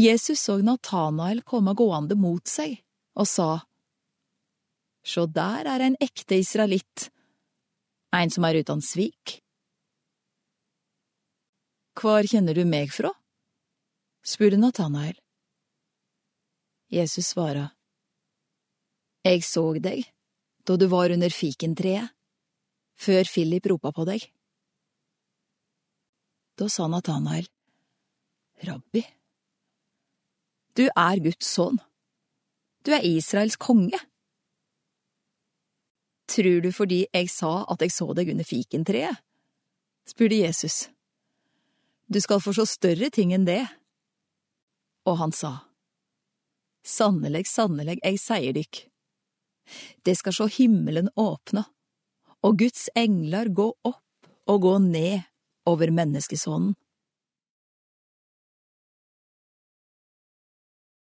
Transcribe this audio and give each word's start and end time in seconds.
Jesus 0.00 0.40
så 0.40 0.56
Natanael 0.64 1.42
komme 1.44 1.74
gående 1.76 2.16
mot 2.16 2.48
seg 2.48 2.78
og 3.20 3.28
sa, 3.28 3.50
Sjå 5.04 5.26
der 5.32 5.68
er 5.68 5.84
en 5.84 5.96
ekte 6.00 6.38
israelitt, 6.40 7.08
en 8.16 8.32
som 8.32 8.46
er 8.48 8.60
uten 8.60 8.80
svik. 8.84 9.40
Hvor 12.00 12.24
kjenner 12.24 12.56
du 12.56 12.62
meg 12.64 12.92
fra? 12.96 13.12
spurte 14.24 14.56
Natanael. 14.60 15.16
Jesus 16.88 17.32
svara, 17.34 17.68
Jeg 19.24 19.44
så 19.44 19.66
deg 19.78 20.08
da 20.64 20.76
du 20.76 20.86
var 20.88 21.12
under 21.12 21.28
fikentreet, 21.28 22.08
før 22.96 23.24
Philip 23.24 23.66
ropa 23.68 23.92
på 23.92 24.04
deg. 24.08 24.24
Da 26.56 26.68
sa 26.68 26.88
Natanael, 26.88 27.48
Rabbi, 28.64 29.04
du 30.80 30.86
er 30.88 31.20
Guds 31.20 31.44
sønn, 31.44 31.76
du 32.86 32.94
er 32.96 33.04
Israels 33.04 33.58
konge. 33.60 33.98
Tror 36.30 36.60
du 36.64 36.70
fordi 36.72 37.02
jeg 37.12 37.28
sa 37.28 37.66
at 37.68 37.82
jeg 37.84 37.92
så 37.92 38.06
deg 38.16 38.30
under 38.32 38.46
fikentreet? 38.46 39.18
spurte 40.08 40.38
Jesus. 40.40 40.88
Du 42.08 42.20
skal 42.22 42.40
få 42.40 42.54
se 42.56 42.64
større 42.66 43.10
ting 43.12 43.34
enn 43.34 43.44
det. 43.44 43.62
Og 45.06 45.18
han 45.20 45.34
sa, 45.36 45.52
Sannelig, 46.80 47.44
sannelig, 47.50 47.98
jeg 48.00 48.18
sier 48.18 48.56
dykk, 48.56 48.78
det 50.08 50.14
skal 50.16 50.32
sjå 50.32 50.46
himmelen 50.54 51.10
åpna, 51.20 51.66
og 52.40 52.56
Guds 52.62 52.88
engler 52.96 53.50
gå 53.52 53.68
opp 53.84 54.30
og 54.48 54.62
gå 54.64 54.72
ned 54.86 55.28
over 55.68 55.92
menneskesonen. 55.92 56.72